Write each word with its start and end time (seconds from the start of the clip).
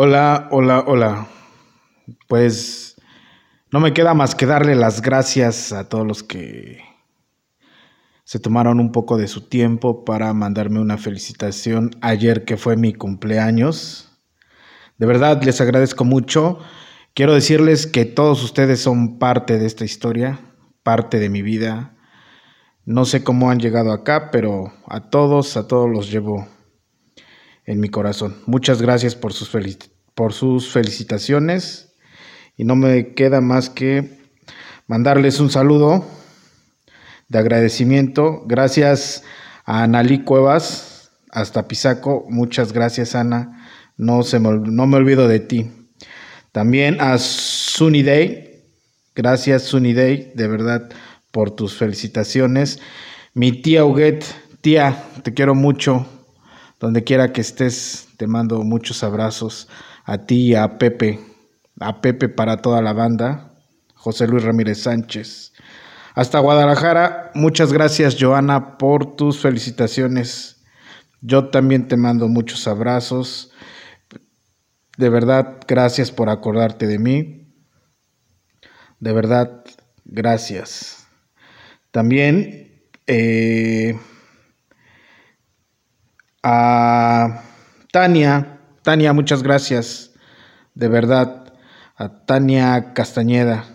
Hola, 0.00 0.46
hola, 0.52 0.84
hola. 0.86 1.26
Pues 2.28 2.94
no 3.72 3.80
me 3.80 3.92
queda 3.92 4.14
más 4.14 4.36
que 4.36 4.46
darle 4.46 4.76
las 4.76 5.02
gracias 5.02 5.72
a 5.72 5.88
todos 5.88 6.06
los 6.06 6.22
que 6.22 6.78
se 8.22 8.38
tomaron 8.38 8.78
un 8.78 8.92
poco 8.92 9.16
de 9.16 9.26
su 9.26 9.48
tiempo 9.48 10.04
para 10.04 10.32
mandarme 10.34 10.78
una 10.78 10.98
felicitación 10.98 11.90
ayer 12.00 12.44
que 12.44 12.56
fue 12.56 12.76
mi 12.76 12.94
cumpleaños. 12.94 14.16
De 14.98 15.06
verdad 15.06 15.42
les 15.42 15.60
agradezco 15.60 16.04
mucho. 16.04 16.60
Quiero 17.12 17.34
decirles 17.34 17.88
que 17.88 18.04
todos 18.04 18.44
ustedes 18.44 18.80
son 18.80 19.18
parte 19.18 19.58
de 19.58 19.66
esta 19.66 19.84
historia, 19.84 20.38
parte 20.84 21.18
de 21.18 21.28
mi 21.28 21.42
vida. 21.42 21.96
No 22.84 23.04
sé 23.04 23.24
cómo 23.24 23.50
han 23.50 23.58
llegado 23.58 23.90
acá, 23.90 24.30
pero 24.30 24.72
a 24.86 25.10
todos, 25.10 25.56
a 25.56 25.66
todos 25.66 25.90
los 25.90 26.08
llevo 26.08 26.46
en 27.68 27.80
mi 27.80 27.90
corazón. 27.90 28.34
Muchas 28.46 28.80
gracias 28.80 29.14
por 29.14 29.34
sus, 29.34 29.50
por 30.14 30.32
sus 30.32 30.72
felicitaciones 30.72 31.92
y 32.56 32.64
no 32.64 32.74
me 32.74 33.12
queda 33.12 33.42
más 33.42 33.68
que 33.68 34.20
mandarles 34.86 35.38
un 35.38 35.50
saludo 35.50 36.02
de 37.28 37.38
agradecimiento. 37.38 38.42
Gracias 38.46 39.22
a 39.66 39.82
Analí 39.82 40.24
Cuevas 40.24 41.10
hasta 41.30 41.68
Pisaco. 41.68 42.24
Muchas 42.30 42.72
gracias 42.72 43.14
Ana. 43.14 43.70
No, 43.98 44.22
se 44.22 44.40
me, 44.40 44.48
no 44.50 44.86
me 44.86 44.96
olvido 44.96 45.28
de 45.28 45.40
ti. 45.40 45.70
También 46.52 46.98
a 47.02 47.18
Sunny 47.18 48.02
Day. 48.02 48.62
Gracias 49.14 49.64
Sunny 49.64 49.92
Day, 49.92 50.32
de 50.34 50.48
verdad, 50.48 50.88
por 51.30 51.50
tus 51.50 51.76
felicitaciones. 51.76 52.80
Mi 53.34 53.52
tía 53.60 53.84
Huguet, 53.84 54.24
tía, 54.62 55.04
te 55.22 55.34
quiero 55.34 55.54
mucho. 55.54 56.17
Donde 56.80 57.02
quiera 57.04 57.32
que 57.32 57.40
estés, 57.40 58.08
te 58.16 58.26
mando 58.26 58.62
muchos 58.62 59.02
abrazos 59.02 59.68
a 60.04 60.18
ti 60.18 60.48
y 60.48 60.54
a 60.54 60.78
Pepe, 60.78 61.20
a 61.80 62.00
Pepe 62.00 62.28
para 62.28 62.58
toda 62.58 62.80
la 62.82 62.92
banda, 62.92 63.52
José 63.94 64.26
Luis 64.26 64.44
Ramírez 64.44 64.82
Sánchez. 64.82 65.52
Hasta 66.14 66.38
Guadalajara, 66.38 67.30
muchas 67.34 67.72
gracias 67.72 68.16
Joana 68.18 68.78
por 68.78 69.16
tus 69.16 69.40
felicitaciones. 69.40 70.62
Yo 71.20 71.48
también 71.48 71.88
te 71.88 71.96
mando 71.96 72.28
muchos 72.28 72.66
abrazos. 72.68 73.52
De 74.96 75.08
verdad, 75.08 75.58
gracias 75.66 76.10
por 76.10 76.28
acordarte 76.28 76.86
de 76.86 76.98
mí. 76.98 77.54
De 79.00 79.12
verdad, 79.12 79.64
gracias. 80.04 81.06
También 81.90 82.82
eh, 83.06 83.98
a 86.50 87.42
Tania, 87.92 88.58
Tania, 88.82 89.12
muchas 89.12 89.42
gracias, 89.42 90.14
de 90.74 90.88
verdad, 90.88 91.52
a 91.94 92.24
Tania 92.24 92.94
Castañeda, 92.94 93.66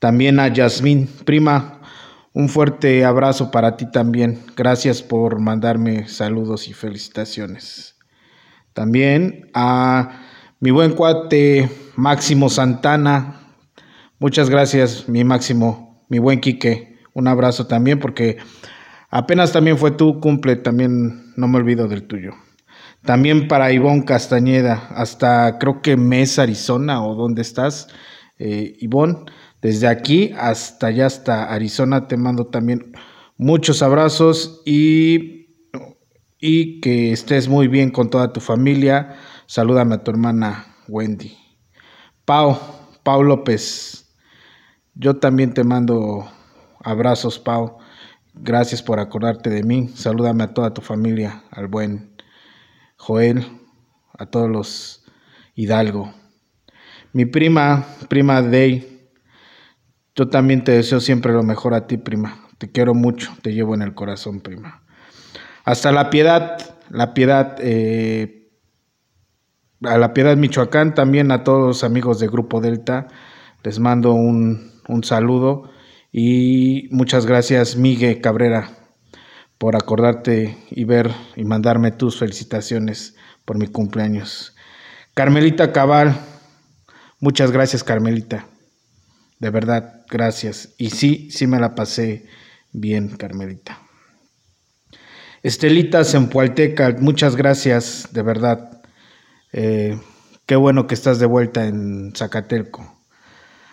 también 0.00 0.40
a 0.40 0.48
Yasmín, 0.48 1.08
prima, 1.24 1.80
un 2.32 2.48
fuerte 2.48 3.04
abrazo 3.04 3.52
para 3.52 3.76
ti 3.76 3.88
también, 3.88 4.42
gracias 4.56 5.00
por 5.00 5.38
mandarme 5.38 6.08
saludos 6.08 6.66
y 6.66 6.72
felicitaciones. 6.72 7.94
También 8.72 9.48
a 9.54 10.22
mi 10.58 10.72
buen 10.72 10.94
cuate 10.94 11.70
Máximo 11.94 12.48
Santana, 12.48 13.42
muchas 14.18 14.50
gracias, 14.50 15.08
mi 15.08 15.22
Máximo, 15.22 16.04
mi 16.08 16.18
buen 16.18 16.40
Quique, 16.40 16.98
un 17.12 17.28
abrazo 17.28 17.68
también 17.68 18.00
porque 18.00 18.38
Apenas 19.14 19.52
también 19.52 19.78
fue 19.78 19.92
tu 19.92 20.18
cumple, 20.18 20.56
también 20.56 21.32
no 21.36 21.46
me 21.46 21.58
olvido 21.58 21.86
del 21.86 22.02
tuyo. 22.08 22.32
También 23.04 23.46
para 23.46 23.70
Ivonne 23.70 24.04
Castañeda, 24.04 24.88
hasta 24.90 25.56
creo 25.60 25.82
que 25.82 25.96
Mesa, 25.96 26.42
Arizona, 26.42 27.00
o 27.00 27.14
dónde 27.14 27.40
estás, 27.40 27.86
eh, 28.40 28.74
Ivonne. 28.80 29.18
Desde 29.62 29.86
aquí 29.86 30.32
hasta 30.36 30.88
allá, 30.88 31.06
hasta 31.06 31.44
Arizona, 31.44 32.08
te 32.08 32.16
mando 32.16 32.48
también 32.48 32.90
muchos 33.36 33.82
abrazos 33.82 34.62
y, 34.66 35.46
y 36.40 36.80
que 36.80 37.12
estés 37.12 37.46
muy 37.46 37.68
bien 37.68 37.92
con 37.92 38.10
toda 38.10 38.32
tu 38.32 38.40
familia. 38.40 39.14
Salúdame 39.46 39.94
a 39.94 40.02
tu 40.02 40.10
hermana 40.10 40.74
Wendy. 40.88 41.38
Pau, 42.24 42.58
Pau 43.04 43.22
López, 43.22 44.12
yo 44.96 45.18
también 45.18 45.54
te 45.54 45.62
mando 45.62 46.28
abrazos, 46.80 47.38
Pau. 47.38 47.78
Gracias 48.36 48.82
por 48.82 48.98
acordarte 48.98 49.48
de 49.48 49.62
mí. 49.62 49.88
Salúdame 49.94 50.42
a 50.42 50.54
toda 50.54 50.74
tu 50.74 50.80
familia, 50.80 51.44
al 51.50 51.68
buen 51.68 52.16
Joel, 52.96 53.46
a 54.18 54.26
todos 54.26 54.50
los 54.50 55.04
Hidalgo. 55.54 56.12
Mi 57.12 57.26
prima, 57.26 57.86
prima 58.08 58.42
Day, 58.42 59.08
yo 60.16 60.28
también 60.28 60.64
te 60.64 60.72
deseo 60.72 60.98
siempre 60.98 61.32
lo 61.32 61.44
mejor 61.44 61.74
a 61.74 61.86
ti, 61.86 61.96
prima. 61.96 62.48
Te 62.58 62.72
quiero 62.72 62.92
mucho, 62.92 63.32
te 63.40 63.52
llevo 63.52 63.74
en 63.74 63.82
el 63.82 63.94
corazón, 63.94 64.40
prima. 64.40 64.82
Hasta 65.64 65.92
la 65.92 66.10
piedad, 66.10 66.58
la 66.90 67.14
piedad, 67.14 67.56
eh, 67.60 68.50
a 69.82 69.96
la 69.96 70.12
piedad 70.12 70.36
Michoacán, 70.36 70.94
también 70.94 71.30
a 71.30 71.44
todos 71.44 71.66
los 71.66 71.84
amigos 71.84 72.18
de 72.18 72.26
Grupo 72.26 72.60
Delta, 72.60 73.06
les 73.62 73.78
mando 73.78 74.12
un, 74.12 74.72
un 74.88 75.04
saludo 75.04 75.70
y 76.16 76.86
muchas 76.92 77.26
gracias, 77.26 77.74
Miguel 77.74 78.20
Cabrera, 78.20 78.70
por 79.58 79.74
acordarte 79.74 80.56
y 80.70 80.84
ver 80.84 81.10
y 81.34 81.42
mandarme 81.42 81.90
tus 81.90 82.20
felicitaciones 82.20 83.16
por 83.44 83.58
mi 83.58 83.66
cumpleaños. 83.66 84.54
Carmelita 85.14 85.72
Cabal, 85.72 86.16
muchas 87.18 87.50
gracias, 87.50 87.82
Carmelita. 87.82 88.46
De 89.40 89.50
verdad, 89.50 90.04
gracias. 90.08 90.68
Y 90.78 90.90
sí, 90.90 91.32
sí 91.32 91.48
me 91.48 91.58
la 91.58 91.74
pasé 91.74 92.26
bien, 92.70 93.08
Carmelita. 93.16 93.80
Estelita 95.42 96.04
Zempualteca, 96.04 96.94
muchas 97.00 97.34
gracias, 97.34 98.10
de 98.12 98.22
verdad. 98.22 98.82
Eh, 99.52 99.98
qué 100.46 100.54
bueno 100.54 100.86
que 100.86 100.94
estás 100.94 101.18
de 101.18 101.26
vuelta 101.26 101.66
en 101.66 102.12
Zacatelco. 102.14 103.02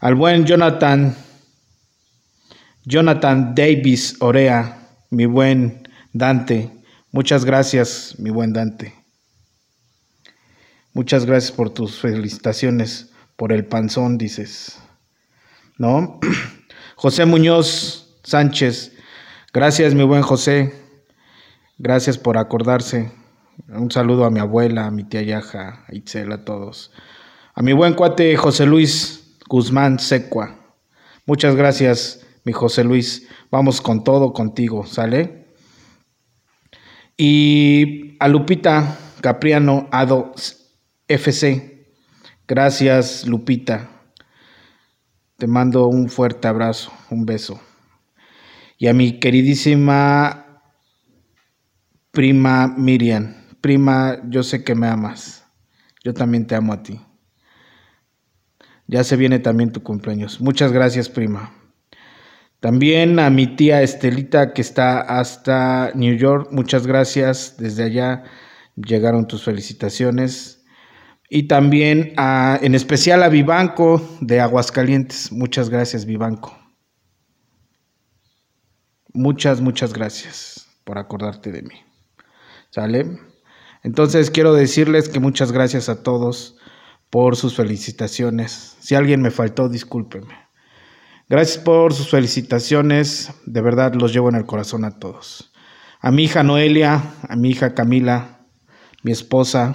Al 0.00 0.16
buen 0.16 0.44
Jonathan 0.44 1.16
Jonathan 2.88 3.52
Davis 3.56 4.16
Orea, 4.20 4.78
mi 5.10 5.26
buen 5.26 5.88
Dante. 6.12 6.70
Muchas 7.10 7.44
gracias, 7.44 8.14
mi 8.18 8.30
buen 8.30 8.52
Dante. 8.52 8.94
Muchas 10.92 11.26
gracias 11.26 11.50
por 11.50 11.70
tus 11.70 11.98
felicitaciones, 11.98 13.10
por 13.34 13.52
el 13.52 13.66
panzón, 13.66 14.18
dices. 14.18 14.78
¿No? 15.78 16.20
José 16.94 17.26
Muñoz 17.26 18.20
Sánchez, 18.22 18.92
gracias, 19.52 19.92
mi 19.94 20.04
buen 20.04 20.22
José. 20.22 20.72
Gracias 21.78 22.16
por 22.16 22.38
acordarse. 22.38 23.10
Un 23.66 23.90
saludo 23.90 24.26
a 24.26 24.30
mi 24.30 24.38
abuela, 24.38 24.86
a 24.86 24.90
mi 24.92 25.02
tía 25.02 25.22
Yaja, 25.22 25.84
a 25.88 25.92
Itzel, 25.92 26.30
a 26.30 26.44
todos. 26.44 26.92
A 27.52 27.62
mi 27.62 27.72
buen 27.72 27.94
cuate 27.94 28.36
José 28.36 28.64
Luis 28.64 29.38
Guzmán 29.48 29.98
Secua. 29.98 30.54
Muchas 31.26 31.56
gracias 31.56 32.25
mi 32.46 32.52
José 32.52 32.84
Luis. 32.84 33.28
Vamos 33.50 33.80
con 33.82 34.04
todo 34.04 34.32
contigo, 34.32 34.86
¿sale? 34.86 35.48
Y 37.16 38.16
a 38.20 38.28
Lupita 38.28 38.96
Capriano 39.20 39.88
Ado 39.90 40.32
FC. 41.08 41.88
Gracias, 42.46 43.26
Lupita. 43.26 43.90
Te 45.36 45.48
mando 45.48 45.88
un 45.88 46.08
fuerte 46.08 46.46
abrazo, 46.46 46.92
un 47.10 47.26
beso. 47.26 47.60
Y 48.78 48.86
a 48.86 48.94
mi 48.94 49.18
queridísima 49.18 50.62
prima 52.12 52.68
Miriam. 52.68 53.34
Prima, 53.60 54.20
yo 54.28 54.44
sé 54.44 54.62
que 54.62 54.76
me 54.76 54.86
amas. 54.86 55.44
Yo 56.04 56.14
también 56.14 56.46
te 56.46 56.54
amo 56.54 56.72
a 56.72 56.82
ti. 56.84 57.00
Ya 58.86 59.02
se 59.02 59.16
viene 59.16 59.40
también 59.40 59.72
tu 59.72 59.82
cumpleaños. 59.82 60.40
Muchas 60.40 60.70
gracias, 60.70 61.08
prima. 61.08 61.65
También 62.60 63.18
a 63.18 63.30
mi 63.30 63.46
tía 63.56 63.82
Estelita 63.82 64.52
que 64.52 64.62
está 64.62 65.00
hasta 65.00 65.92
New 65.94 66.16
York, 66.16 66.48
muchas 66.52 66.86
gracias. 66.86 67.56
Desde 67.58 67.84
allá 67.84 68.24
llegaron 68.76 69.26
tus 69.26 69.44
felicitaciones. 69.44 70.64
Y 71.28 71.48
también 71.48 72.12
a, 72.16 72.58
en 72.62 72.74
especial 72.74 73.22
a 73.22 73.28
Vivanco 73.28 74.00
de 74.20 74.40
Aguascalientes. 74.40 75.32
Muchas 75.32 75.70
gracias, 75.70 76.06
Vivanco. 76.06 76.56
Muchas, 79.12 79.60
muchas 79.60 79.92
gracias 79.92 80.66
por 80.84 80.98
acordarte 80.98 81.50
de 81.50 81.62
mí. 81.62 81.82
¿Sale? 82.70 83.18
Entonces 83.82 84.30
quiero 84.30 84.54
decirles 84.54 85.08
que 85.08 85.20
muchas 85.20 85.52
gracias 85.52 85.88
a 85.88 86.02
todos 86.02 86.56
por 87.10 87.36
sus 87.36 87.56
felicitaciones. 87.56 88.76
Si 88.80 88.94
alguien 88.94 89.22
me 89.22 89.30
faltó, 89.30 89.68
discúlpeme. 89.68 90.45
Gracias 91.28 91.58
por 91.58 91.92
sus 91.92 92.08
felicitaciones, 92.08 93.32
de 93.46 93.60
verdad 93.60 93.94
los 93.94 94.12
llevo 94.12 94.28
en 94.28 94.36
el 94.36 94.46
corazón 94.46 94.84
a 94.84 95.00
todos. 95.00 95.52
A 96.00 96.12
mi 96.12 96.22
hija 96.22 96.44
Noelia, 96.44 97.02
a 97.28 97.34
mi 97.34 97.50
hija 97.50 97.74
Camila, 97.74 98.46
mi 99.02 99.10
esposa, 99.10 99.74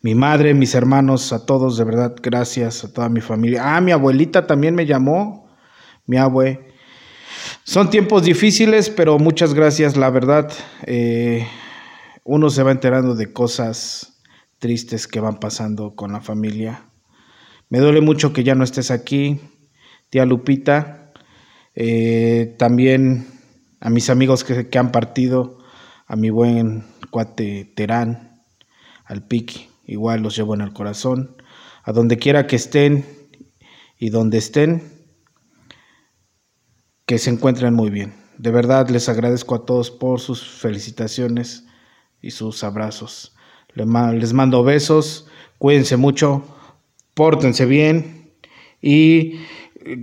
mi 0.00 0.14
madre, 0.14 0.54
mis 0.54 0.74
hermanos, 0.74 1.34
a 1.34 1.44
todos, 1.44 1.76
de 1.76 1.84
verdad, 1.84 2.16
gracias 2.22 2.84
a 2.84 2.92
toda 2.92 3.10
mi 3.10 3.20
familia. 3.20 3.76
Ah, 3.76 3.82
mi 3.82 3.92
abuelita 3.92 4.46
también 4.46 4.74
me 4.74 4.86
llamó, 4.86 5.54
mi 6.06 6.16
abue. 6.16 6.72
Son 7.64 7.90
tiempos 7.90 8.22
difíciles, 8.22 8.88
pero 8.88 9.18
muchas 9.18 9.52
gracias, 9.52 9.98
la 9.98 10.08
verdad. 10.08 10.50
Eh, 10.86 11.46
uno 12.24 12.48
se 12.48 12.62
va 12.62 12.70
enterando 12.70 13.14
de 13.14 13.30
cosas 13.30 14.22
tristes 14.58 15.06
que 15.06 15.20
van 15.20 15.38
pasando 15.38 15.94
con 15.94 16.12
la 16.12 16.22
familia. 16.22 16.86
Me 17.68 17.78
duele 17.78 18.00
mucho 18.00 18.32
que 18.32 18.42
ya 18.42 18.54
no 18.54 18.64
estés 18.64 18.90
aquí, 18.90 19.38
tía 20.12 20.26
Lupita. 20.26 21.10
Eh, 21.74 22.54
también 22.58 23.26
a 23.80 23.88
mis 23.88 24.10
amigos 24.10 24.44
que, 24.44 24.68
que, 24.68 24.78
han 24.78 24.92
partido, 24.92 25.58
a 26.06 26.16
mi 26.16 26.28
buen 26.28 26.84
cuate 27.10 27.72
Terán, 27.74 28.44
al 29.06 29.26
Piqui 29.26 29.70
igual 29.86 30.20
los 30.20 30.36
llevo 30.36 30.54
en 30.54 30.60
el 30.60 30.74
corazón. 30.74 31.36
A 31.82 31.92
donde 31.92 32.18
quiera 32.18 32.46
que 32.46 32.56
estén 32.56 33.06
y 33.98 34.10
donde 34.10 34.36
estén, 34.36 34.82
que 37.06 37.16
se 37.16 37.30
encuentren 37.30 37.72
muy 37.72 37.88
bien. 37.88 38.12
De 38.36 38.50
verdad 38.50 38.90
les 38.90 39.08
agradezco 39.08 39.54
a 39.54 39.64
todos 39.64 39.90
por 39.90 40.20
sus 40.20 40.42
felicitaciones 40.46 41.64
y 42.20 42.32
sus 42.32 42.62
abrazos. 42.64 43.34
Les 43.74 44.32
mando 44.34 44.62
besos, 44.62 45.26
cuídense 45.56 45.96
mucho, 45.96 46.44
pórtense 47.14 47.64
bien 47.64 48.34
y 48.82 49.40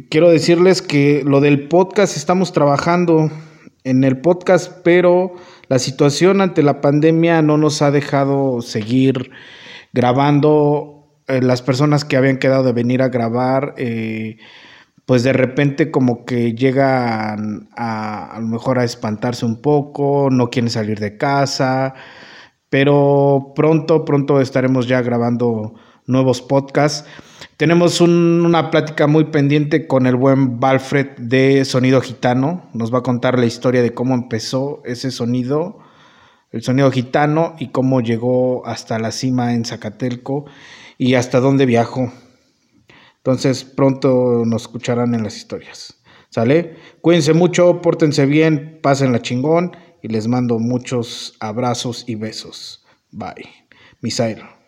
quiero 0.09 0.29
decirles 0.29 0.81
que 0.81 1.23
lo 1.25 1.41
del 1.41 1.67
podcast 1.67 2.17
estamos 2.17 2.51
trabajando 2.53 3.31
en 3.83 4.03
el 4.03 4.19
podcast, 4.19 4.81
pero 4.83 5.33
la 5.67 5.79
situación 5.79 6.41
ante 6.41 6.63
la 6.63 6.81
pandemia 6.81 7.41
no 7.41 7.57
nos 7.57 7.81
ha 7.81 7.91
dejado 7.91 8.61
seguir 8.61 9.31
grabando, 9.93 11.21
eh, 11.27 11.41
las 11.41 11.61
personas 11.61 12.05
que 12.05 12.17
habían 12.17 12.37
quedado 12.37 12.63
de 12.63 12.73
venir 12.73 13.01
a 13.01 13.09
grabar, 13.09 13.73
eh, 13.77 14.37
pues 15.05 15.23
de 15.23 15.33
repente 15.33 15.91
como 15.91 16.25
que 16.25 16.53
llegan 16.53 17.69
a, 17.75 18.35
a 18.35 18.39
lo 18.39 18.47
mejor 18.47 18.79
a 18.79 18.83
espantarse 18.83 19.45
un 19.45 19.61
poco, 19.61 20.29
no 20.31 20.49
quieren 20.49 20.69
salir 20.69 20.99
de 20.99 21.17
casa, 21.17 21.95
pero 22.69 23.53
pronto, 23.55 24.05
pronto 24.05 24.39
estaremos 24.41 24.87
ya 24.87 25.01
grabando 25.01 25.73
nuevos 26.09 26.41
podcasts. 26.41 27.07
Tenemos 27.55 28.01
una 28.01 28.69
plática 28.71 29.07
muy 29.07 29.25
pendiente 29.25 29.87
con 29.87 30.07
el 30.07 30.15
buen 30.15 30.59
Valfred 30.59 31.17
de 31.17 31.63
Sonido 31.63 32.01
Gitano. 32.01 32.69
Nos 32.73 32.93
va 32.93 32.99
a 32.99 33.03
contar 33.03 33.39
la 33.39 33.45
historia 33.45 33.81
de 33.81 33.93
cómo 33.93 34.13
empezó 34.13 34.81
ese 34.83 35.11
sonido 35.11 35.79
el 36.51 36.63
sonido 36.63 36.91
gitano 36.91 37.55
y 37.59 37.69
cómo 37.69 38.01
llegó 38.01 38.65
hasta 38.65 38.99
la 38.99 39.11
cima 39.11 39.53
en 39.53 39.65
Zacatelco 39.65 40.45
y 40.97 41.13
hasta 41.13 41.39
dónde 41.39 41.65
viajó. 41.65 42.11
Entonces 43.17 43.63
pronto 43.63 44.43
nos 44.45 44.63
escucharán 44.63 45.13
en 45.13 45.23
las 45.23 45.37
historias. 45.37 45.95
¿Sale? 46.29 46.77
Cuídense 47.01 47.33
mucho, 47.33 47.81
pórtense 47.81 48.25
bien, 48.25 48.79
pasen 48.83 49.11
la 49.11 49.21
chingón 49.21 49.75
y 50.01 50.09
les 50.09 50.27
mando 50.27 50.59
muchos 50.59 51.35
abrazos 51.39 52.03
y 52.07 52.15
besos. 52.15 52.85
Bye. 53.11 53.49
Misael. 54.01 54.58